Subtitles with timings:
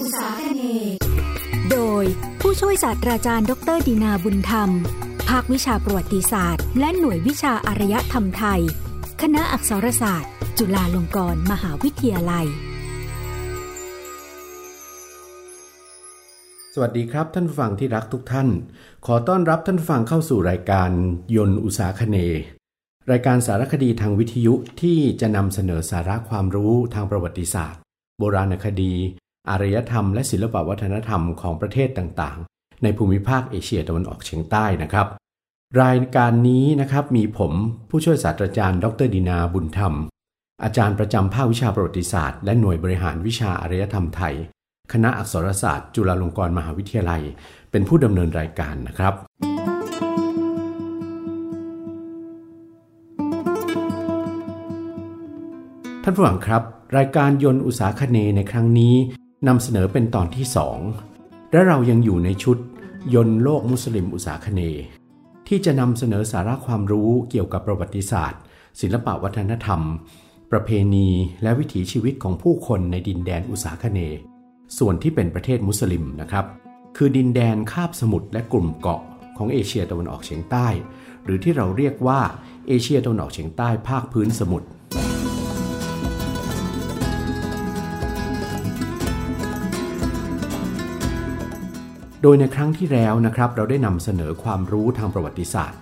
[0.00, 0.64] อุสาคเน
[1.70, 2.04] โดย
[2.40, 4.70] ผู้ช่วยศาสตราจารย์ ดรดีนาบุญธรรม
[5.28, 8.60] ภาควิชาประวัติศาสตร์ และหน่วยวิชาอารยธรรมไทย
[9.22, 12.46] คณะอักษรศาสตร์ จุฬาลงกรณ์มหาวิทยาลัย
[16.74, 18.48] สวัสดีครับท่านผู้ฟังที่รักทุกท่าน
[19.06, 20.90] ขอต้อนรับท่านผู้ฟังเข้าสู่รายการ
[21.36, 22.16] ยนต์อุสาคเน
[23.10, 27.80] รายการสารคดีทางวิทยุที่จะนำเสนอสาระความรู้ทางประวัติศาสตร์
[28.18, 28.94] โบราณคดี
[29.50, 35.06] อารยธรรมและศิลปวัฒนธรรมของประเทศต่างๆ ในภูมิภาคเอเชียตะวันออกเฉียงใต้นะครับ
[35.82, 37.52] รายการนี้นะครับมีผม
[37.90, 39.94] ผู้ช่วยศาสตราจารย์ ดรดินาบุญธรรม
[40.64, 44.34] อาจารย์ประจำภาควิชาประวัติศาสตร์ และหน่วยบริหารวิชาอารยธรรมไทย
[44.92, 47.22] คณะอักษรศาสตร์ จุฬาลงกรณ์มหาวิทยาลัย
[47.70, 49.14] เป็นผู้ดำเนินรายการนะครับ
[56.02, 56.62] ท่านผู้ฟังครับ
[56.96, 58.94] รายการยนต์อุตสาคเนในครั้งนี้
[59.48, 60.78] นำเสนอเป็นตอนที่สอง
[61.52, 62.58] และเรายังอยู่ในชุด
[63.14, 64.60] ยนต์โลกมุสลิมอุตสาคเน
[65.48, 68.40] ที่จะนำเสนอสาระความรู้เกี่ยวกับประวัติศาสตร์
[68.80, 69.80] ศิลปวัฒนธรรม
[70.52, 71.08] ประเพณี
[71.42, 74.00] และวิถีชีวิตของผู้คนในดินแดนอุตสาคเน
[74.78, 76.44] ส่วนที่เป็นประเทศมุสลิมนะครับ
[76.96, 79.02] คือดินแดนคาบสมุทรและกลุ่มเกาะ
[79.36, 80.68] ของเอเชียตะวันออกเฉียงใต้
[81.24, 82.20] หรือที่เราเรียกว่า
[82.68, 84.68] เอเชียตะวันออกเฉียงใต้ภาคพื้นสมุทร
[92.22, 95.80] โดยในครั้งที่แล้วนะครับ เราได้นำเสนอความรู้ทางประวัติศาสตร์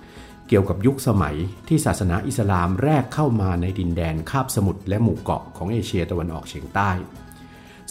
[0.49, 1.37] เกี่ยวกับยุคสมัย
[1.69, 6.91] ที่ศาสนาอิสลามแรกเข้ามาในดินแดนคาบสมุทรและหมู่เกาะของเอเชียตะวันออกเฉียงใต้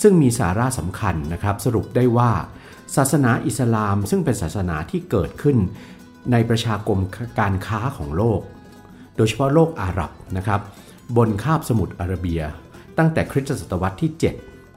[0.02, 2.32] ซึ่งมีสาระสำคัญนะครับ สรุปได้ว่า
[2.96, 5.58] ศาสนาอิสลามซึ่งเป็นศาสนาที่เกิดขึ้น
[6.32, 7.00] ในประชากรม
[7.40, 8.42] การค้าของโลก
[9.18, 10.62] โดยเฉพาะโลกอาหรับนะครับ
[11.18, 12.42] บนคาบสมุทรอาระเบีย
[12.98, 14.12] ตั้งแต่คริสตศตวรรษที่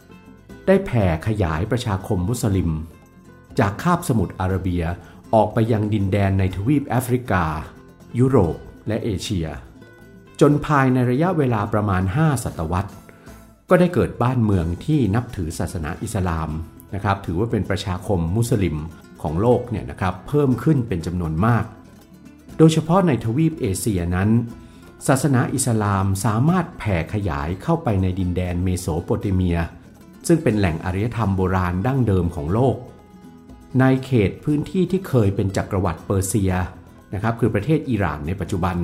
[0.00, 2.70] 7 ได้แผ่ขยายประชาคมมุสลิม
[3.60, 4.82] จากคาบสมุทรอาระเบีย
[5.34, 7.44] ออกไปยังดินแดนในทวีปแอฟริกา
[8.18, 8.56] ยุโรป
[8.88, 9.46] และเอเชีย
[10.40, 12.92] จนภายในระยะเวลาประมาณ 5 ศตวรรษ
[13.70, 16.50] ก็ได้เกิดบ้านเมืองที่นับถือศาสนาอิสลาม
[16.94, 18.76] นะครับถือว่าเป็นประชาคมมุสลิม
[19.22, 21.64] ของโลกเนี่ยนะครับเพิ่มขึ้นเป็นจำนวนมาก
[22.58, 24.30] โดยเฉพาะในทวีปเอเชียนั้น
[25.08, 29.58] ศาสนาอิสลามสามารถแผ่ขยายเข้าไปในดินแดนเมโสโปเตเมีย
[30.26, 32.76] ซึ่งเป็นแหล่งอารยธรรมโบราณดั้งเดิมของโลก
[33.78, 36.52] ในเขตพื้นที่ที่เคยเป็นจักรวรรดิเปอร์เซีย
[37.14, 38.76] นะครับคือประเทศอิหร่านในปัจจุบัน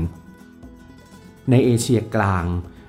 [1.51, 2.45] ในเอเชียกลาง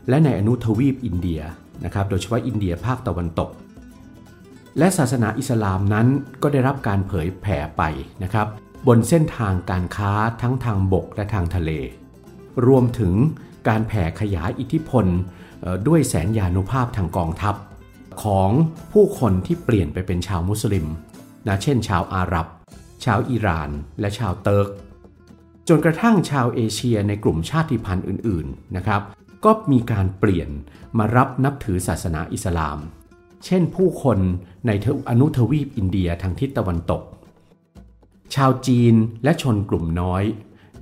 [0.10, 1.42] และในอนุทวีปอินเดีย
[1.86, 3.50] นะครับโดยเฉพาะอินเดียภาคตะวันตก
[4.78, 6.08] และศาสนาอิสลามนั้น
[6.42, 7.82] ก็ได้รับการเผยแผ่ไป
[8.24, 8.48] นะครับ
[8.88, 11.72] บนเส้นทางการค้าทั้งทางบกและทางทะเล
[12.68, 13.14] รวมถึง
[13.68, 15.06] การแผ่ขยายอิทธิพล
[15.88, 17.56] ด้วยแสนยานุภาพทางกองทัพ
[18.24, 18.50] ของ
[18.92, 20.86] ผู้คนที่เปลี่ยนไปเป็นชาวมุสลิม
[21.48, 22.48] นะเช่น ชาวอาหรับ
[23.06, 23.70] ชาวอิหร่าน
[24.00, 24.70] และชาวเติร์ก
[25.68, 29.02] จนกระทั่งชาวเอเชียในกลุ่มชาติพันธุ์อื่นๆนะครับ
[29.46, 30.50] ก็มีการเปลี่ยน
[30.98, 32.78] มารับนับถือศาสนาอิสลาม
[33.46, 34.20] เช่นผู้คน
[34.68, 34.72] ใน
[35.10, 37.02] อนุทวีปอินเดียทางทิศตะวันตก
[38.36, 40.24] ชาวจีนและชนกลุ่มน้อย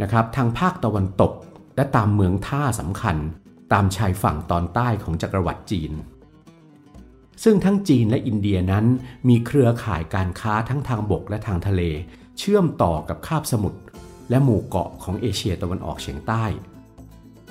[0.01, 1.33] นะครับทางภาคตะวันตก
[1.75, 3.17] และตามเมืองท่าสำคัญ
[3.73, 5.91] ตามชายฝั่งตอนใต้ของจักรวรรดิจีน
[7.43, 8.85] ซึ่งทั้งจีนและอินเดียนั้น
[9.29, 11.81] มีเครือข่ายการค้าทั้งทางบกและทางทะเล
[12.39, 13.79] เชื่อมต่อกับคาบสมุทร
[14.29, 16.45] และหมู่เกาะของเอเชียตะวันออกเฉียงใต้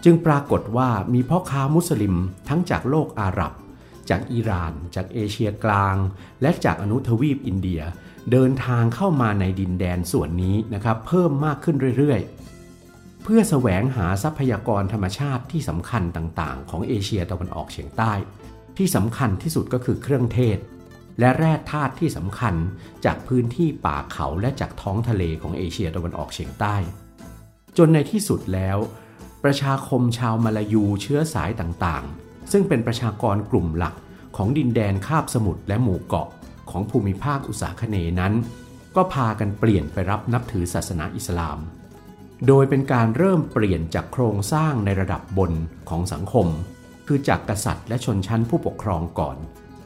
[0.05, 2.15] จึงปรากฏว่ามีพ่อค้ามุสลิม
[2.49, 3.53] ทั้งจากโลกอาหรับ
[4.11, 5.97] จากอิหร่าน จากเอเชียกลาง
[6.43, 7.83] และจากอนุทวีปอินเดีย
[8.33, 18.13] เดินทางเข้ามาในดินแดนส่วนนี้นะครับเพิ่มมากขึ้นเรื่อยๆ เพื่อแสวงหาทรัพยากรธรรมชาติที่สำคัญต่างๆ ของเอเชียตะวันออกเฉียงใต้
[18.79, 20.59] ที่สำคัญที่สุดก็คือเครื่องเทศ
[21.21, 22.55] และแร่ธาตุที่สำคัญ
[23.05, 26.77] จากพื้นที่ป่าเขาและจากท้องทะเลของเอเชียตะวันออกเฉียงใต้
[27.79, 28.79] จนในที่สุดแล้ว
[29.45, 33.95] ประชาคมชาวมาลายูเชื้อสายต่างๆ ซึ่งเป็นประชากรกลุ่มหลัก
[34.37, 36.29] ของดินแดนคาบสมุทรและหมู่เกาะ
[36.71, 38.33] ของภูมิภาคอุตสาคเนนั้น
[38.97, 41.59] ก็พากันเปลี่ยนไปรับนับถือศาสนาอิสลาม
[42.47, 45.53] โดยเป็นการเริ่มเปลี่ยนจากโครงสร้างในระดับบน
[45.89, 46.47] ของสังคม
[47.07, 49.37] คือจากกษัตริย์และชนชั้นผู้ปกครองก่อน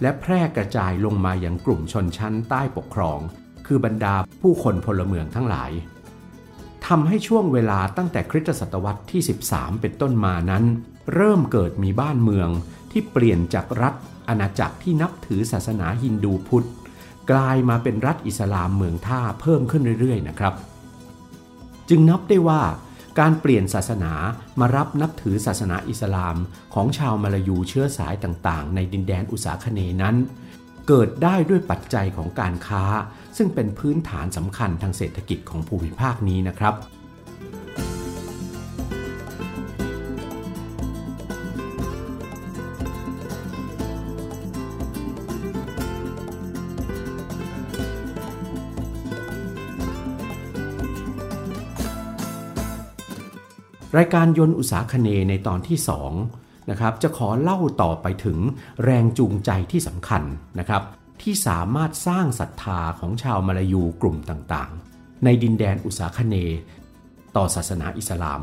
[0.03, 3.19] และแพร่กระจายลงมาอยังกลุ่มชนชั้นใต้ปกครอง
[3.67, 5.71] คือบรรดาผู้คนพลเมืองทั้งหลาย
[6.87, 10.65] ทำให้ช่วงเวลาตั้งแต่คริสตศตวรรษที่ 13 เป็นต้นมานั้น
[11.15, 12.49] เริ่มเกิดมีบ้านเมือง
[12.91, 13.95] ที่เปลี่ยนจากรัฐ
[14.29, 16.69] อาณาจักรที่นับถือศาสนาฮินดูพุทธ
[17.31, 20.55] กลายมาเป็นรัฐอิสลามเมืองท่าเพิ่มขึ้นเรื่อยๆนะครับ
[21.89, 22.63] จึงนับได้ว่า
[23.21, 24.13] การเปลี่ยนศาสนา
[24.61, 26.37] มารับนับถือศาสนาอิสลาม
[26.75, 30.17] ของชาวมาลายูเชื้อสายต่างๆ ในดินแดนอุษาคเนนั้น
[30.89, 32.85] เกิดได้ด้วยปัจจัยของการค้า
[33.37, 36.75] ซึ่งเป็นพื้นฐานสำคัญทางเศรษฐกิจของภูมิภาคนี้นะครับ
[53.97, 55.79] รายการยนต์อุตสาคเนในตอนที่
[56.25, 58.39] 2นะครับจะขอเล่าต่อไปถึง
[58.85, 60.23] แรงจูงใจที่สำคัญ
[60.59, 60.83] นะครับ
[61.23, 66.37] ที่สามารถสร้างศรัทธาของชาวมาลายูกลุ่มต่างๆ ในดินแดนอุตสาคเน
[67.37, 68.41] ต่อศาสนาอิสลาม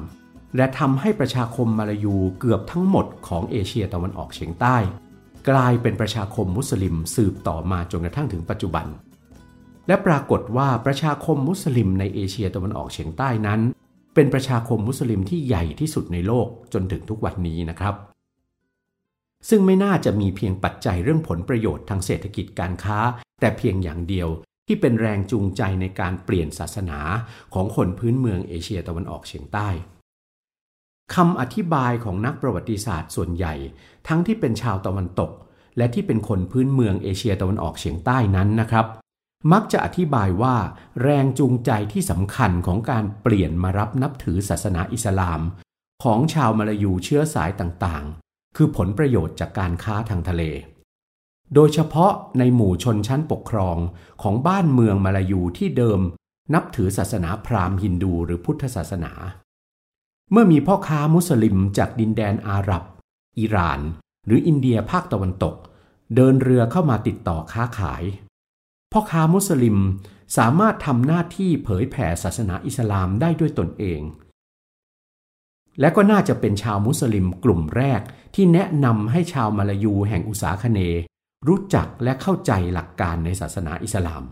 [0.56, 4.78] และทำให้ประชาคมมาลายูเกือบทั้งหมดของเอเชียตะวันออกเฉียงใต้
[5.50, 8.86] กลายเป็นประชาคมมุสลิมสืบต่อมาจนกระทั่งถึงปัจจุบัน
[9.88, 13.62] และปรากฏว่าประชาคมมุสลิมในเอเชียตะวันออกเฉียงใต้นั้น
[14.16, 17.96] เป็นประชาคมมุสลิมที่ใหญ่ที่สุดในโลกจนถึงทุกวันนี้นะครับ
[19.50, 23.00] ซึ่งไม่น่าจะมีเพียงปัจจัยเรื่องผลประโยชน์ทางเศรษฐกิจการค้า
[23.40, 24.30] แต่เพียงอย่างเดียว
[24.68, 27.00] ที่เป็นแรงจูงใจในการเปลี่ยนศาสนา
[27.54, 29.70] ของคนพื้นเมืองเอเชียตะวันออกเฉียงใต้
[31.16, 33.54] คำอธิบายของนักประวัติศาสตร์ส่วนใหญ่
[34.08, 35.32] ทั้งที่เป็นชาวตะวันตก
[35.78, 38.86] และที่เป็นคนพื้นเมืองเอเชียตะวันออกเฉียงใต้นั้นนะครับ
[39.52, 40.56] มักจะอธิบายว่า
[41.02, 45.42] แรงจูงใจที่สำคัญของการเปลี่ยนมารับนับถือศาสนาอิสลาม
[46.04, 50.44] ของชาวมาลายูเชื้อสายต่างๆ คือผลประโยชน์จากการค้าทางทะเล
[51.54, 53.78] โดยเฉพาะในหมู่ชนชั้นปกครอง
[54.22, 56.00] ของบ้านเมืองมาลายูที่เดิม
[56.54, 59.12] นับถือศาสนาพราหมณ์ฮินดูหรือพุทธศาสนา
[60.32, 62.84] เมื่อมีพ่อค้ามุสลิมจากดินแดนอาหรับ
[63.40, 63.80] อิหร่าน
[64.26, 65.56] หรืออินเดียภาคตะวันตก
[66.16, 68.04] เดินเรือเข้ามาติดต่อค้าขาย
[68.98, 69.78] พ่อค้ามุสลิม
[70.38, 74.02] สามารถทำหน้าที่เผยแผ่ศาสนาอิสลามได้ด้วยตนเอง
[75.80, 78.02] และก็น่าจะเป็นชาวมุสลิมกลุ่มแรก
[78.36, 80.80] ที่แนะนำให้ชาวมาลายูแห่งอุษาคเน
[81.48, 84.24] รู้จักและเข้าใจหลักการในศาสนาอิสลาม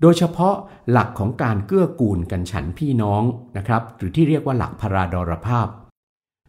[0.00, 0.54] โดยเฉพาะ
[0.90, 3.22] หลักของการเกื้อกูลกันฉันพี่น้อง
[3.56, 5.68] นะครับ หรือที่เรียกว่าหลักพราดรภาพ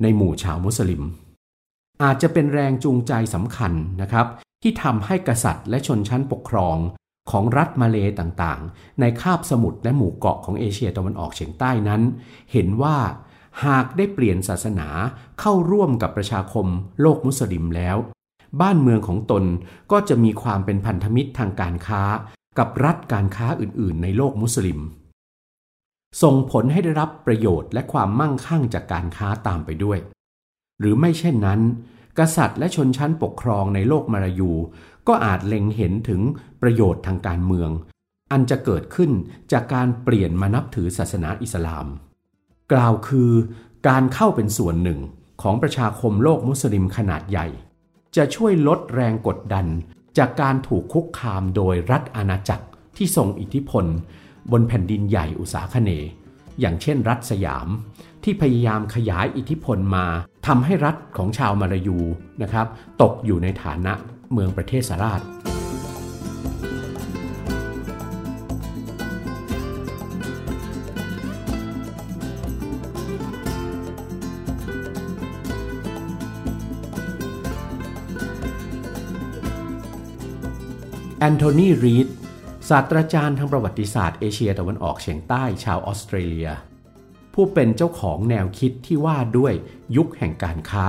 [0.01, 1.03] ในหมู่ชาวมุสลิม
[2.03, 3.73] อาจจะเป็นแรงจูงใจสำคัญ
[4.03, 4.27] นะครับ
[4.61, 6.77] ที่ทำให้กษัตริย์และชนชั้นปกครอง
[7.31, 12.01] ของรัฐมาเลต่างๆ ในคาบสมุทรและหมู่เกาะของเอเชียตะวันออกเฉียงใต้นั้น
[12.51, 12.97] เห็นว่า
[13.65, 14.87] หากได้เปลี่ยนศาสนา
[15.39, 16.67] เข้าร่วมกับประชาคม
[17.01, 17.97] โลกมุสลิมแล้ว
[18.61, 19.43] บ้านเมืองของตน
[19.91, 22.03] ก็จะมีความเป็นพันธมิตรทางการค้า
[22.57, 24.79] กับรัฐการค้าอื่นๆ ในโลกมุสลิม
[26.21, 29.99] ส่งผลให้ได้รับประโยชน์และความมั่งคั่งจากการค้าตามไปด้วย
[30.79, 31.59] หรือไม่เช่นนั้น
[32.19, 34.51] กษัตริย์และชนชั้นปกครองในโลกมาลายู
[35.07, 36.21] ก็อาจเล็งเห็นถึง
[36.61, 37.69] ประโยชน์ทางการเมือง
[38.31, 39.11] อันจะเกิดขึ้น
[39.51, 41.87] จากการเปลี่ยนมานับถือศาสนาอิสลาม
[42.71, 43.31] กล่าวคือ
[43.87, 44.99] การเข้าเป็นส่วนหนึ่ง
[45.41, 47.47] ของประชาคมโลกมุสลิมขนาดใหญ่
[48.15, 49.65] จะช่วยลดแรงกดดัน
[50.17, 52.65] จากการถูกคุกคามโดยรัฐอาณาจักร
[52.97, 53.85] ที่ทรงอิทธิพล
[54.51, 55.91] บนแผ่นดินใหญ่อุษาคเน
[56.59, 57.67] อย่างเช่นรัฐสยาม
[58.23, 60.05] ที่พยายามขยายอิทธิพลมา
[60.51, 61.97] ทำให้รัฐของชาวมาลายู
[62.41, 62.67] นะครับ
[63.01, 63.93] ตกอยู่ในฐานะ
[64.33, 65.21] เมืองประเทศสาราช
[81.19, 82.07] แอนโทนี รีด
[82.69, 86.49] ศาสตราจารย์ทางประวัติศาสตร์เอเชียตะวันออกเฉียงใต้ชาวออสเตรเลีย
[87.39, 89.53] ผู้เป็นเจ้าของแนวคิดที่ว่าด้วย
[89.97, 90.87] ยุคแห่งการค้า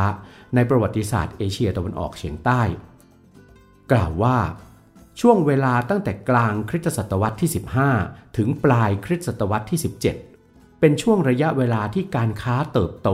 [0.55, 2.63] ในประวัติศาสตร์เอเชียตะวันออกเฉียงใต้
[3.93, 4.39] กล่าวว่า
[5.21, 7.51] ช่วงเวลาตั้งแต่กลางคริสตศตวรรษที่
[7.95, 9.81] 15 ถึงปลายคริสตศตวรรษที่
[10.31, 13.11] 17 เป็นช่วงระยะเวลาที่การค้าเติบโต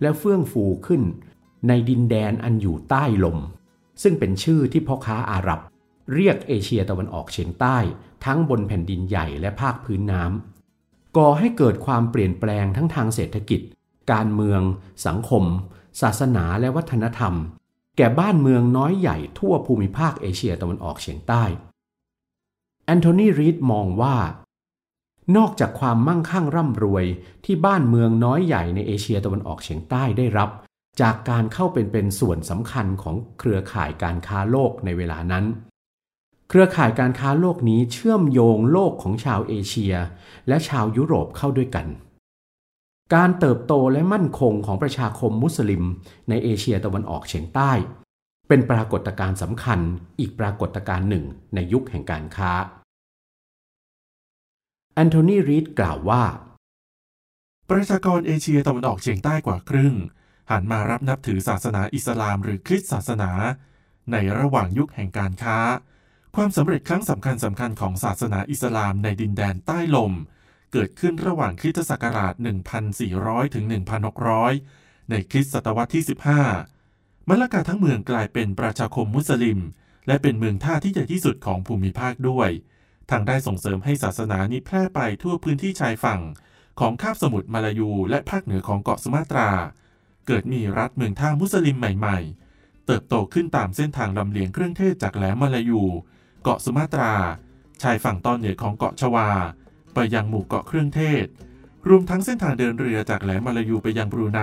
[0.00, 1.02] และเฟื่องฟูขึ้น
[1.68, 3.38] ในดินแดนอันอยู่ใต้ลม
[4.02, 5.60] ซึ่งเป็นชื่อที่พ่อค้าอาหรับ
[6.14, 7.76] เรียกเอเชียตะวันออกเฉียงใต้
[8.24, 10.55] ทั้งบนแผ่นดินใหญ่และภาคพื้นน้ำ
[11.16, 13.60] ก่อให้เกิดความเปลี่ยนแปลงทั้งทางเศรษฐกิจ
[14.12, 14.60] การเมือง
[15.06, 15.44] สังคม
[16.00, 17.34] ศาสนาและวัฒนธรรม
[17.96, 21.44] แก่บ้านเมืองน้อยใหญ่ทั่วภูมิภาคเอเชียตะวันออกเฉียงใต้
[22.84, 24.16] แอนโทนีรีดมองว่า
[25.36, 27.04] นอกจากความมั่งคั่งร่ำรวย
[27.44, 30.50] ที่บ้านเมืองน้อยใหญ่ในเอเชียตะวันออกเฉียงใต้ได้รับ
[31.00, 35.44] จากการเข้าเป็นเป็นส่วนสำคัญของเครือข่ายการค้าโลกในเวลานั้น
[36.48, 39.94] เครือข่ายการค้าโลกนี้เชื่อมโยงโลกของชาวเอเชีย
[40.48, 41.86] และชาวยุโรปเข้าด้วยกัน
[43.14, 45.82] การเติบโตและมั่นคงของประชาคมมุสลิม
[46.28, 47.72] ในเอเชียตะวันออกเฉียงใต้
[48.48, 49.80] เป็นปรากฏการณ์สำคัญ
[50.20, 51.24] อีกปรากฏการณ์หนึ่ง
[51.54, 52.52] ในยุคแห่งการค้า
[54.94, 56.24] แอนโทนีรีดกล่าวว่า
[57.70, 59.94] ประชากรเอเชียตะวันออกเฉียงใต้กว่าครึ่ง
[60.50, 63.30] หันมารับนับถือศาสนาอิสลามหรือคริสต์ศาสนา
[64.12, 65.58] ในระหว่างยุคแห่งการค้า
[66.40, 70.12] ความสำเร็จครั้งสำคัญสำคัญของศาสนาอิสลามในดินแดนใต้ลม
[70.72, 72.34] เกิดขึ้นระหว่างคริสตศักราช
[72.94, 73.64] 1400 ถึง
[74.36, 76.04] 1600 ในคริสตศตวรรษที่
[76.66, 79.58] 15มลกาทั้งเมืองกลายเป็นประชาคมมุสลิม
[80.06, 82.50] และเป็นเมืองท่าที่ใหญ่ที่สุดของภูมิภาคด้วย
[83.10, 86.20] ทางได้ส่งเสริมให้ศาสนานี้แพร่ไปทั่วพื้นที่ชายฝั่ง
[86.80, 89.50] ของคาบสมุทรมาลายูและภาคเหนือของเกาะสุมาตรา
[90.26, 92.18] เกิดมีรัฐเมืองท่ามุสลิมใหม่
[92.52, 95.84] ๆ เติบโตขึ้นตามเส้นทางลำเลียงเครื่องเทศจากแหลมมาลายู
[96.48, 97.12] เกาะสุมาตรา
[97.82, 99.28] ชายฝั่งตอนเหนือของเกาะชวา
[99.94, 101.26] ไปยังหมู่เกาะเครื่องเทศ
[101.88, 104.40] รวมทั้งเส้นทางเดินเรือจากแหลมมาลายูไปยังบรูไน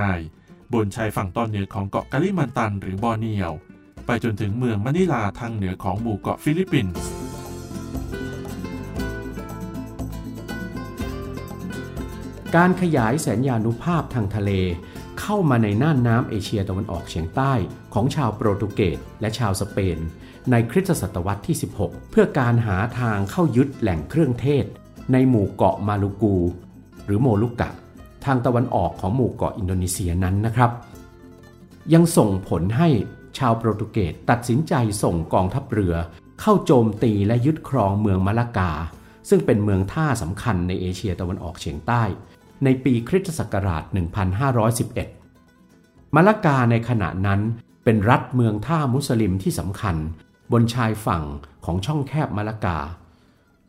[0.73, 3.53] บนชายฝั่งตอนเหนือของเกาะกาลิมันตันหรือบอร์เนียว
[4.05, 7.09] ไปจนถึงเมืองมะนิลาทางเหนือของหมู่เกาะฟิลิปปินส์
[12.55, 14.51] การขยายแสนยานุภาพทางทะเล
[15.19, 17.53] เข้ามาในน่านน้ำเอเชียตะวันออกเฉียงใต้
[17.93, 19.99] ของชาวโปรตุเกสและชาวสเปน
[20.51, 24.65] ในคริสตศตวรรษที่ 16 เพื่อการหาทางเข้ายึดแหล่งเครื่องเทศ
[25.11, 26.35] ในหมู่เกาะมาลูกู
[27.05, 27.69] หรือโมลุกะ
[28.25, 30.71] ทางตะวันออกของหมู่เกาะอินโดนีเซียนั้นนะครับ
[31.93, 32.89] ยังส่งผลให้
[33.37, 34.73] ชาวโปรตุเกสตัดสินใจ
[35.03, 35.95] ส่งกองทัพเรือ
[36.41, 38.71] เข้าโจมตีและยึดครองเมืองมะละกา
[39.29, 42.03] ซึ่งเป็นเมืองท่าสำคัญในเอเชียตะวันออกเฉียงใต้
[42.63, 43.83] ในปีคริสตศักราช
[45.19, 47.41] 1511มะละกาในขณะนั้น
[47.83, 49.95] เป็นรัฐเมืองท่ามุสลิมที่สำคัญ
[50.51, 51.23] บนชายฝั่ง
[51.65, 52.79] ของช่องแคบมะละกา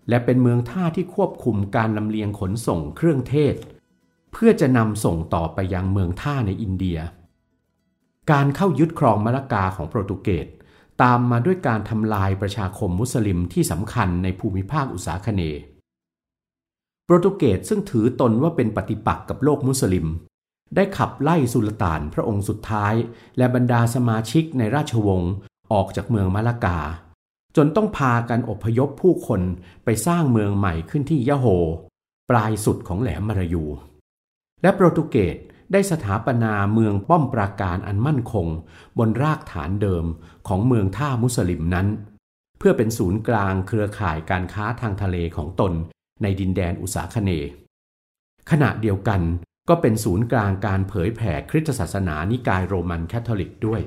[0.08, 3.54] และเป็นเมืองท่าที่ควบคุมการลำเลียงขนส่งเครื่องเทศ
[4.32, 6.98] เพื่อจะนำส่งต่อไปยังเมืองท่าในอินเดีย
[8.32, 10.46] การเข้ายึดครองมะละกาของโปรตุเกส
[11.02, 15.62] ตามมาด้วยการทำลายประชาคมมุสลิมที่สำคัญในภูมิภาคอุษาคเนย์
[17.04, 20.06] โปรตุเกสซึ่งถือตนว่าเป็นปฏิปักษ์กับโลกมุสลิม
[20.74, 22.94] ได้ขับไล่สุลต่านพระองค์สุดท้าย
[23.36, 25.32] และบรรดาสมาชิกในราชวงศ์
[25.72, 26.78] ออกจากเมืองมะละกา
[27.56, 29.40] จนต้องพากันอพยพผู้คน
[29.84, 31.46] ไปสร้างเมืองใหม่ขึ้นที่ยะโฮ
[32.30, 33.64] ปลายสุดของแหลมมารายู
[34.62, 35.36] และโปรตุเกส
[35.72, 38.46] ได้สถาปนาเมืองป้อมปราการอันมั่นคง
[38.98, 40.04] บนรากฐานเดิม
[40.48, 41.86] ของเมืองท่ามุสลิมนั้น
[42.58, 45.72] เพื่อเป็นศูนย์กลางเครือข่ายการค้าทางทะเลของตน
[46.22, 47.30] ในดินแดนอุษาคเน
[48.50, 49.20] ขณะเดียวกัน
[49.68, 53.80] ก็เป็นศูนย์กลางการเผยแผ่คริสตศาสนานิกายโรมันแคทอลิกด้วย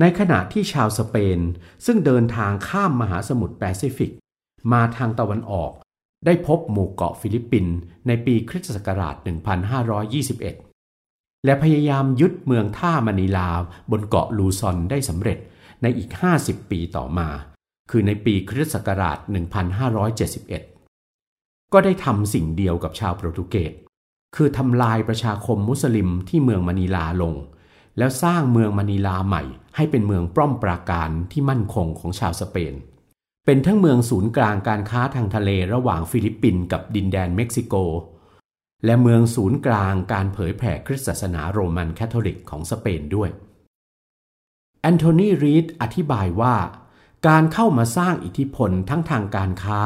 [0.00, 1.40] ในขณะที่ชาวสเปน
[1.86, 4.12] ซึ่งเดินทางข้ามมหาสมุทรแปซิฟิก
[4.72, 5.72] มาทางตะวันออก
[6.26, 9.14] ได้พบหมู่เกาะฟิลิปปินส์ในปีคริสตศักราช
[10.70, 13.48] 1521 และพยายามยึดเมืองท่ามะนิลา
[13.90, 15.38] บนเกาะลูซอนได้สำเร็จ
[15.82, 17.28] ในอีก 50 ปีต่อมา
[17.90, 19.18] คือในปีคริสตศักราช
[20.84, 23.72] 1571 ก็ได้ทำสิ่งเดียวกับชาวโปรตุเกส
[24.36, 27.34] คือทำลายประชาคมมุสลิมที่เมืองมะนิลาลง
[27.98, 29.42] แล้วสร้างเมืองมะนิลาใหม่
[29.76, 32.74] ให้เป็นเมืองป้อมปราการที่มั่นคงของชาวสเปน
[33.46, 37.74] เป็นทั้งเมืองศูนย์กลางการค้าทางทะเลระหว่างฟิลิปปินส์กับดินแดนเม็กซิโก
[38.84, 43.30] และเมืองศูนย์กลางการเผยแผ่คริสตศาสนาโรมันแคทอลิกของสเปนด้วย
[44.80, 46.56] แอนโทนีรีดอธิบายว่า
[47.28, 49.80] การเข้ามาสร้างอิทธิพลทั้งทางการค้า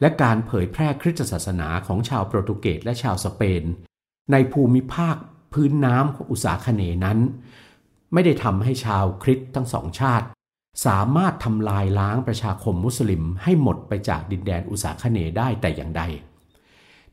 [0.00, 3.64] และการเผยแพร่คริสตศาสนาของชาวโปรตุเกสและชาวสเปน
[4.32, 5.16] ในภูมิภาค
[5.52, 7.18] พื้นน้ำของอุษาคเนนั้น
[8.12, 10.26] ไม่ได้ทำให้ชาวคริสต์ทั้งสองชาติ
[10.86, 16.02] สามารถทำลายล้างประชาคมมุสลิมให้หมดไปจากดินแดนอุษาคเนได้แต่อย่างใด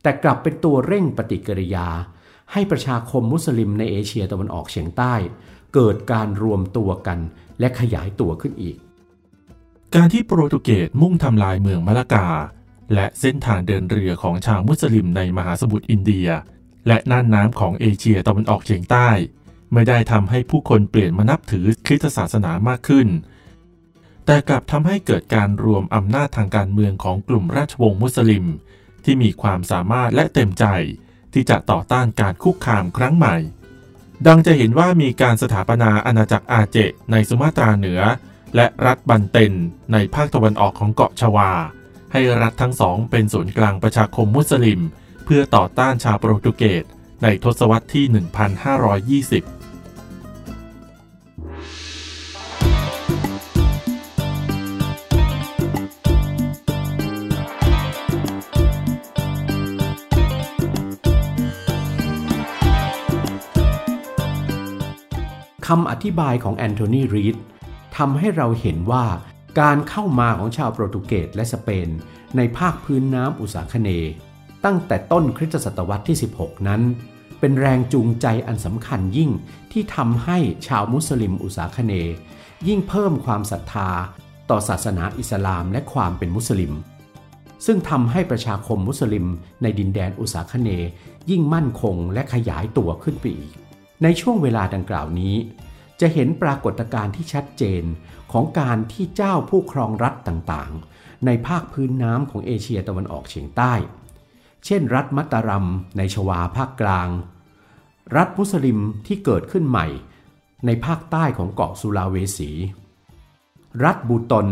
[0.02, 1.88] แต่กลับเป็นตัวเร่งปฏิกิริยา
[2.54, 5.14] ให้ประชาคมมุสลิมในเอเชียตะวันออกเฉียงใต้
[5.74, 7.20] เกิดการรวมตัวกัน
[7.60, 8.78] และขยายตัวขึ้นอีก
[9.96, 12.28] การที่โปรตุเกสมุ่งทำลายเมืองมะละกา
[12.94, 16.28] และเส้นทางเดินเรือของชาวมุสลิมในมหาสมุทรอินเดีย
[16.88, 19.10] และน่านน้ำของเอเชียตะวันออกเฉียงใต้
[19.74, 23.08] ไม่ได้ทำให้ผู้คนเปลี่ยนมานับถือคริสตศาสนามากขึ้น
[24.26, 28.46] แต่กลับทำให้เกิดการรวมอำนาจทางการเมืองของกลุ่มราชวงศ์มุสลิม
[29.06, 30.66] ที่มีความสามารถและเต็มใจ
[31.34, 33.36] ที่จะต่อต้านการคุกคามครั้งใหม่
[34.28, 36.78] ดังจะเห็นว่ามีการสถาปนาอาณาจักรอาเจ
[37.12, 38.02] ในสุมาตราเหนือ
[38.56, 39.54] และรัฐบันเตน
[39.94, 41.52] ในภาคตะวันออกของเกาะชวา
[42.12, 44.80] ให้รัฐทั้งสองเป็นศูนย์กลางประชาคมมุสลิม
[45.30, 46.84] เพื่อต่อต้านชาวโปรตุเกส
[47.24, 49.48] ในทศวรรษที่ 1520
[65.68, 67.38] คำอธิบายของแอนโทนีรีด
[67.98, 69.06] ทำให้เราเห็นว่า
[69.60, 71.90] การเข้ามาของชาวโปรตุเกสและสเปน
[72.38, 74.06] ในภาคพื้นน้ำอุษาคเนย
[74.70, 76.82] ตั้งแต่ต้นคริสตศตวรรษที่ 16 นั้น
[77.40, 79.32] เป็นแรงจูงใจอันสำคัญยิ่ง
[79.72, 81.94] ที่ทำให้ชาวมุสลิมอุษาคเน
[82.68, 83.90] ยิ่งเพิ่มความศรัทธา
[84.50, 86.74] ต่อศาสนาอิสลามและความเป็นมุสลิม
[87.66, 89.26] ซึ่งทำให้ประชาคมมุสลิม
[89.62, 90.70] ในดินแดนอุษาคเน
[91.30, 93.54] ยิ่งมั่นคงและขยายตัวขึ้นไปอีก
[94.04, 95.36] ในช่วงเวลาดังกล่าวนี้
[96.02, 97.84] จะเห็นปรากฏการณ์ที่ชัดเจน
[98.32, 103.74] ของการที่เจ้าผู้ครองรัฐต่างๆ ในภาคพื้นน้ำของเอเชียตะวันออกเฉียงใต้
[104.66, 107.10] เช่น รัฐมัตตารัมในชวาภาคกลาง
[108.16, 109.88] รัฐมุสลิมที่เกิดขึ้นใหม่
[110.66, 112.50] ในภาคใต้ของเกาะสุลาเวสี
[113.84, 114.48] รัฐบูตน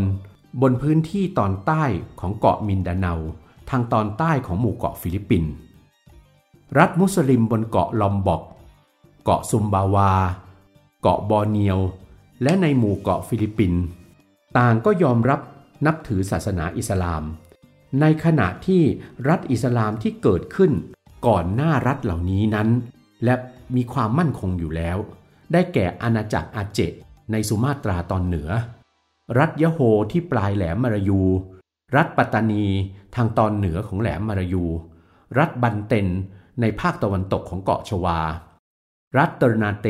[0.62, 1.84] บนพื้นที่ตอนใต้
[2.20, 3.14] ของเกาะมินดาเนา
[3.70, 5.52] ทางตอนใต้ของหมู่เกาะฟิลิปปินส์
[6.78, 8.42] รัฐมุสลิมบนเกาะลอมบอก
[9.24, 10.14] เกาะซุมบาวา
[11.02, 11.80] เกาะบอร์เนียว
[12.44, 13.82] และในหมู่เกาะฟิลิปปินส์
[14.58, 15.40] ต่างก็ยอมรับ
[15.86, 17.24] นับถือศาสนาอิสลาม
[18.02, 18.82] ในขณะที่
[19.28, 20.72] รัฐอิสลามที่เกิดขึ้น
[21.28, 22.70] ก่อนหน้ารัฐเหล่านี้นั้น
[23.24, 23.36] และ
[23.76, 24.98] มีความมั่นคงอยู่แล้ว
[25.52, 26.80] ได้แก่อาณาจักรอาเจะห์
[27.32, 28.50] ในสุมาตราตอนเหนือ
[29.40, 29.80] รัฐยะโฮร์
[30.12, 31.22] ที่ปลายแหลมมลายู
[31.96, 32.66] รัฐปัตตานี
[33.16, 34.66] ทางตอนเหนือของแหลมมลายู
[35.40, 36.08] รัฐบันเตน
[36.62, 38.20] ในภาคตะวันตกของเกาะชวา
[39.18, 39.88] รัฐเตอร์นาเต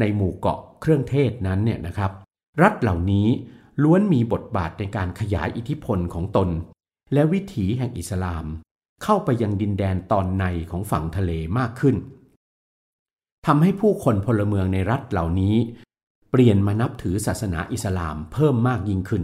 [0.00, 2.12] ในหมู่เกาะเครื่องเทศนั้นเนี่ยนะครับ
[2.62, 3.26] รัฐเหล่านี้
[3.82, 6.48] ล้วนมีบทบาทในการขยายอิทธิพลของตน
[7.12, 8.46] และวิถีแห่งอิสลาม
[9.02, 11.96] เข้าไปยังดินแดนตอนในของฝั่งทะเลมากขึ้น
[13.46, 15.56] ทำให้ผู้คนพลเมืองในรัฐเหล่านี้
[16.30, 19.22] เปลี่ยนมานับถือศาสนาอิสลามเพิ่มมากยิ่งขึ้น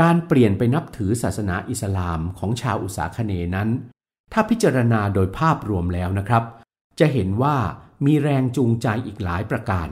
[0.00, 3.68] การเปลี่ยนไปนับถือศาสนาอิสลามของชาวอุษาคเนนั้น
[4.32, 6.44] ถ้าพิจารณาโดยภาพรวมแล้วนะครับ
[7.00, 7.56] จะเห็นว่า
[8.06, 9.88] มีแรงจูงใจอีกหลายประการ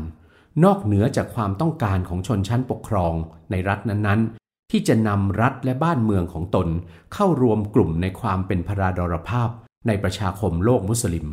[0.65, 3.15] นอกเหนือจากความต้องการของชนชั้นปกครอง
[3.51, 4.21] ในรัฐนั้น
[4.71, 6.69] ที่จะนำรัฐและบ้านเมืองของตน
[7.15, 9.51] เข้ารวมกลุ่มในความเป็นพราดรภาพ
[9.87, 11.27] ในประชาคมโลกมุสลิม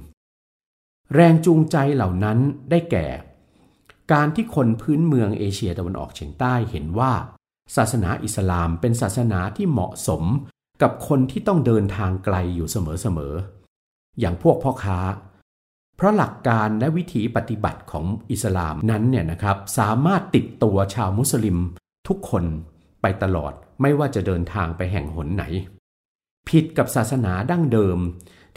[1.13, 2.37] แรงจูงใจเหล่านั้น
[2.69, 3.07] ได้แก่
[4.13, 7.13] การที่คนพื้นเมืองเอเชียตะวันออกเฉียงใต้เห็นว่า
[7.75, 10.23] ศาสนาอิสลามเป็นศาสนาที่เหมาะสม
[10.81, 14.99] กับคนที่ต้องเดินทางไกลอยู่เสมอๆ อย่างพวกพ่อค้า
[15.95, 21.57] เพราะหลักการและวิถีปฏิบัติของอิสลามนั้นเนี่ยนะครับ สามารถติดตัวชาวมุสลิม
[22.07, 22.45] ทุกคน
[23.03, 25.43] ไปตลอดไม่ว่าจะเดินทางไปแห่งหนไหน
[26.49, 27.97] ผิดกับศาสนาดั้งเดิม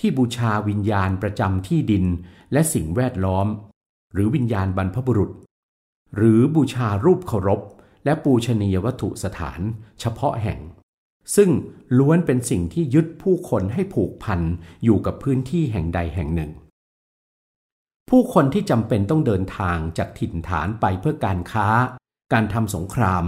[0.00, 2.04] ที่บูชาวิญญาณประจำที่ดิน
[2.52, 3.46] และสิ่งแวดล้อม
[4.12, 5.30] หรือวิญญาณบรรพบุรุษ
[6.16, 7.60] หรือบูชารูปเคารพ
[8.04, 9.60] และปูชนียวัตถุสถาน
[10.00, 10.60] เฉพาะแห่ง
[11.36, 11.50] ซึ่ง
[11.98, 14.40] ล้วนเป็นสิ่งที่ยึดผู้คนให้ผูกพัน
[14.84, 16.50] อยู่กับพื้นที่แห่งใดแห่งหนึ่ง
[18.08, 21.68] ผู้คนที่จำเป็นต้องเดินทางจากถิ่นฐานไปเพื่อการค้า
[22.32, 23.24] การทำสงคราม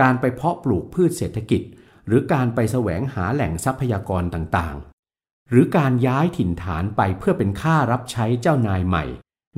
[0.00, 1.62] การไปเพาะปลูกพืชเศรษฐกิจ
[2.06, 9.04] หรือการไปแสวงหาแหล่งทรัพยากรต่างๆ หรือการย้ายถิ่นฐานไปเพื่อเป็นค่ารับใช้เจ้านายใหม่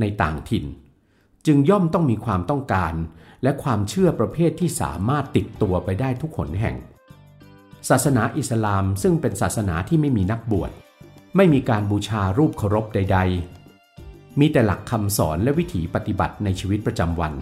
[0.01, 0.65] ในต่างถิ่น
[1.47, 2.95] จึงย่อมต้องมีความต้องการ
[3.43, 6.77] และความเชื่อประเภทที่สามารถติดตัวไปได้ทุกหนแห่ง
[7.89, 10.71] ศาสนาอิสลามซึ่งเป็นศาสนาที่ไม่มีนักบวช
[11.37, 13.19] ไม่มีการบูชารูปเคารพใด
[13.81, 17.33] ๆ มีแต่หลักคำสอนและวิถีปฏิบัติในชีวิตประจำวัน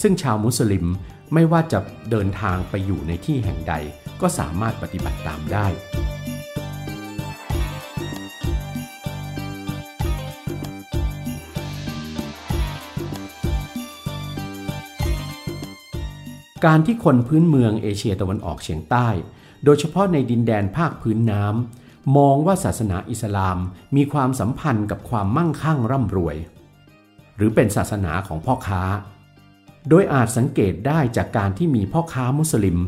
[0.00, 0.86] ซึ่งชาวมุสลิม
[1.34, 1.78] ไม่ว่าจะ
[2.10, 3.74] เดินทางไปอยู่ในที่แห่งใด
[4.20, 5.66] ก็สามารถปฏิบัติตามได้
[16.66, 19.08] การที่คนพื้นเมืองเอเชียตะวันออกเฉียงใต้
[19.64, 23.58] โดยเฉพาะในดินแดนภาคพื้นน้ำมองว่าศาสนาอิสลาม
[23.96, 26.36] มีความสัมพันธ์กับความมั่งคั่งร่ำรวย
[27.36, 28.82] หรือเป็นศาสนาของพ่อค้า
[29.88, 32.78] โดยอาจสังเกตได้จากการที่มีพ่อค้ามุสลิม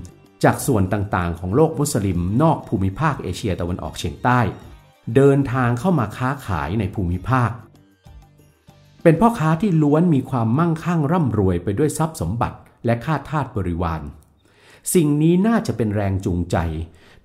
[0.44, 4.40] จากส่วนต่างๆ ของโลกมุสลิม นอกภูมิภาคเอเชียตะวันออกเฉียงใต้
[5.16, 7.50] เดินทางเข้ามาค้าขายในภูมิภาค
[9.02, 14.00] เป็นพ่อค้าที่ล้วนมีความมั่งคั่งร่ำรวยไปด้วยทรัพย์สมบัติและค่าทาสบริวาร
[14.94, 16.56] สิ่งนี้น่าจะเป็นแรงจูงใจ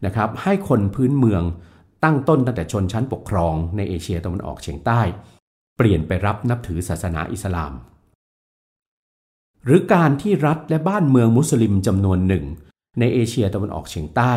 [0.05, 1.43] นะครับให้คนพื้นเมือง
[2.03, 5.01] ตั้งต้นตั้งแต่ชนชั้นปกครองในเอเชียตะวันออกเฉียงใต้
[5.77, 7.73] เปลี่ยนไปรับนับถือศาสนาอิสลาม
[9.65, 12.45] หรือการที่รัฐและบ้านเมืองมุสลิมจำนวนหนึ่ง
[12.99, 14.33] ในเอเชียตะวันออกเฉียงใต้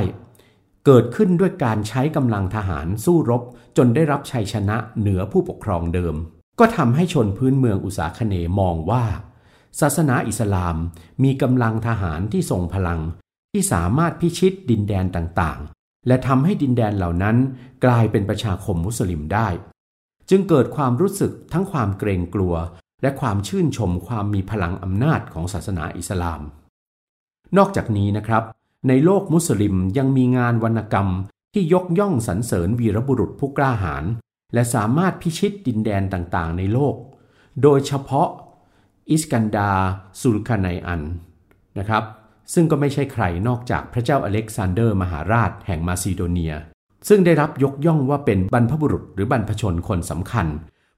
[0.87, 3.43] เกิดขึ้นด้วยการใช้กำลังทหารสู้รบ
[3.77, 6.15] จนได้รับชัยชนะเหนือผู้ปกครองเดิม
[6.59, 9.05] ก็ทำให้ชนพื้นเมืองอุษาคเนมองว่า
[9.81, 10.77] ศาสนาอิสลาม
[11.25, 13.01] มีกำลังทหารที่ทรงพลัง
[13.53, 17.37] ที่สามารถพิชิตดินแดนต่างๆ และทำให้ดินแดนเหล่านั้น
[17.85, 19.49] กลายเป็นประชาคมมุสลิมได้
[20.31, 22.55] จึงเกิดความรู้สึกทั้งความเกรงกลัว
[23.03, 26.41] และความชื่นชมความมีพลังอำนาจของศาสนาอิสลาม
[27.57, 28.43] นอกจากนี้นะครับ
[28.89, 31.09] ในโลกมุสลิมยังมีงานวรรณกรรม
[31.55, 34.05] ที่ยกย่องสรรเสริญวีรบุรุษผู้กล้าหาญ
[34.55, 36.95] และสามารถพิชิตดินแดนต่างๆ ในโลก
[37.63, 38.29] โดยเฉพาะ
[39.11, 39.71] อิสกันดา
[40.21, 41.03] ร์ซุลการ์ไนน์
[41.79, 42.05] นะครับ
[42.55, 46.55] ซึ่งก็ไม่ใช่ใครนอกจากพระเจ้าอเล็กซานเดอร์มหาราชแห่งมาซิโดเนีย
[47.09, 50.47] ซึ่งได้รับยกย่องว่าเป็นบรรพบุรุษหรือบรรพชนคนสำคัญ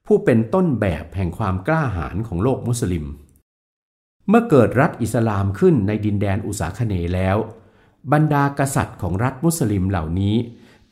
[0.05, 3.05] ผู้เป็นต้นแบบแห่งความกล้าหาญของโลกมุสลิม
[4.29, 7.37] เมื่อเกิดรัฐอิสลามขึ้นในดินแดนอุษาคเนย์แล้ว
[8.13, 10.35] บรรดากษัตริย์ของรัฐมุสลิมเหล่านี้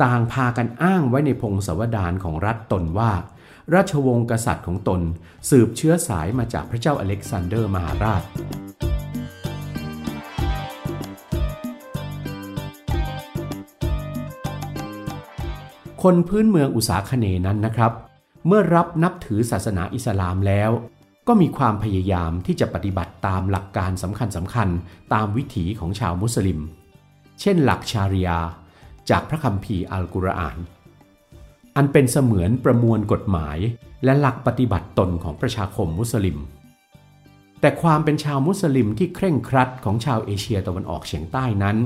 [0.03, 3.11] ต่างพากันอ้างไว้ในพงศาวดารของรัฐตนว่า
[3.73, 5.01] ราชวงศ์กษัตริย์ของตน
[5.49, 8.21] สืบเชื้อสายมาจากพระเจ้าอเล็กซานเดอร์มหาราช
[16.03, 17.93] คนพื้นเมืองอุษาคเนนั้นนะครับ
[18.47, 20.71] เมื่อรับนับถือศาสนาอิสลามแล้ว
[21.27, 24.69] ก็มีความพยายามที่จะปฏิบัติตามหลักการสำคัญสำคัญ
[25.13, 26.59] ตามวิถีของชาวมุสลิม
[27.41, 28.39] เช่นหลักชาริยา
[29.09, 30.57] จากพระคัมภีร์อัลกุรอาน
[31.75, 33.57] อันเป็นเสมือนประมวลกฎหมาย
[34.03, 36.37] และหลักปฏิบัติตนของประชาคมมุสลิม
[37.61, 41.77] แต่ความเป็นชาวมุสลิมที่เคร่งครัดของชาวเอเชียตะวันออกเฉียงใต้นั้น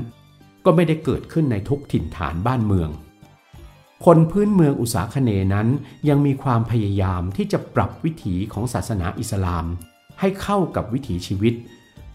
[0.64, 2.90] ก็ไม่ได้เกิดขึ้นในทุกถิ่นฐานบ้านเมือง
[4.04, 5.68] คนพื้นเมืองอุษาคเนนั้น
[6.08, 9.66] ยังมีความพยายามที่จะปรับวิถีของศาสนาอิสลาม
[10.20, 11.54] ให้เข้ากับวิถีชีวิต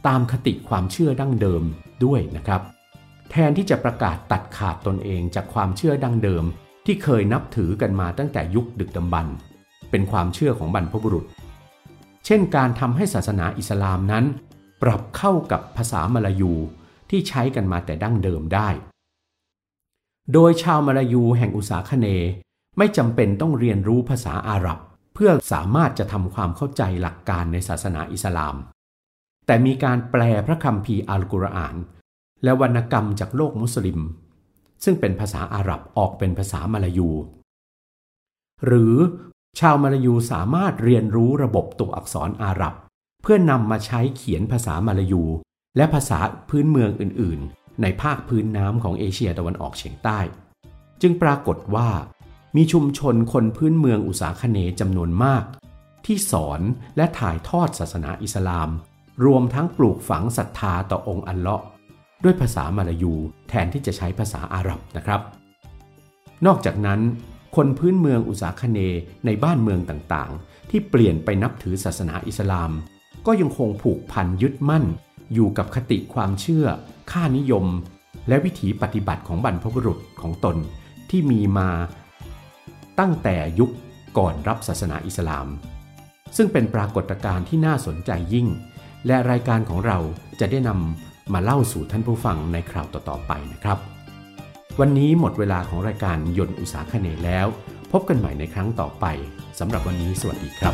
[0.07, 1.63] ตามคติความเชื่อดั้งเดิม
[2.05, 2.61] ด้วยนะครับ
[3.31, 6.43] แทนที่จะประกาศตัดขาดตนเองจากความเชื่อดั้งเดิม
[6.85, 9.27] ที่เคยนับถือกันมาตั้งแต่ยุคดึกดำบรร
[9.91, 11.25] เป็นความเชื่อของบรรพบุรุษ
[12.25, 14.25] เช่นการทำให้ศาสนาอิสลามนั้น
[14.81, 16.53] ปรับเข้ากับภาษามลายู
[17.09, 18.69] ที่ใช้กันมาแต่ดั้งเดิมได้
[20.33, 22.07] โดยชาวมาลายูแห่งอุษาคเน
[22.77, 24.79] ไม่จำเป็นต้องเรียนรู้ภาษาอาหรับ
[25.13, 28.55] เพื่อสามารถจะทำความเข้าใจหลักการในศาสนาอิสลาม
[29.45, 31.75] แต่มีการแปลพระคัมภีร์อัลกุรอาน
[32.43, 33.99] และวรรณกรรมจากโลกมุสลิม
[34.83, 37.09] ซึ่งเป็นภาษาอาหรับออกเป็นภาษามาลายู
[38.65, 38.95] หรือ
[39.59, 42.73] ชาวมาลายูสามารถเรียนรู้ระบบตัวอักษรอาหรับ
[43.21, 45.23] เพื่อนำมาใช้เขียนภาษามาลายู
[45.77, 50.19] และภาษาพื้นเมืองอื่นๆ ในภาคพื้นน้ำของเอเชียตะวันออกเฉียงใต้
[51.01, 51.89] จึงปรากฏว่า
[52.55, 55.43] มีชุมชนคนพื้นเมืองอุษาคเนจำนวนมาก
[56.05, 56.61] ที่สอน
[56.97, 58.69] และถ่ายทอดศาสนาอิสลาม
[59.25, 61.65] รวมทั้งปลูกฝังศรัทธาต่อองค์อัลเลาะห์
[62.23, 63.13] ด้วยภาษามาลายู
[63.49, 65.21] แทนที่จะใช้ภาษาอาหรับนะครับ
[66.45, 66.99] นอกจากนั้น
[67.55, 68.79] คนพื้นเมืองอุษาคเน
[69.25, 72.71] ในบ้านเมืองต่างๆ ที่เปลี่ยนไปนับถือศาสนาอิสลาม
[73.25, 74.85] ก็ยังคงผูกพันยึดมั่น
[75.33, 76.65] อยู่กับคติความเชื่อ
[77.11, 77.65] ค่านิยม
[78.27, 80.57] และวิถีปฏิบัติของบรรพบุรุษของตน
[81.09, 81.69] ที่มีมา
[82.99, 83.71] ตั้งแต่ยุค
[84.17, 85.47] ก่อนรับศาสนาอิสลาม
[86.37, 88.47] ซึ่งเป็นปรากฏการณ์ที่น่าสนใจยิ่ง
[89.07, 89.97] และรายการของเรา
[90.39, 93.77] จะได้นำมาเล่าสู่ท่านผู้ฟังในคราวต่อๆไปนะครับ
[94.79, 97.47] วันนี้หมดเวลาของรายการยนต์อุตสาคเนแล้ว
[97.91, 99.05] พบกันใหม่ในครั้งต่อไป
[99.59, 100.71] สำหรับวันนี้สวัสดีครั